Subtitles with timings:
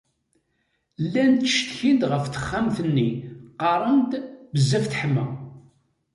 [1.03, 3.09] Llan ttcetkin-d ɣef texxamt-nni
[3.57, 4.11] qqaren-d
[4.53, 5.25] bezzaf teḥma.